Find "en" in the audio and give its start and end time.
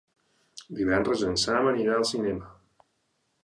1.29-1.37